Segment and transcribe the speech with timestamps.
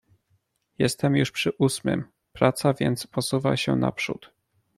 [0.77, 4.31] "Jestem już przy ósmym, praca więc posuwa się naprzód."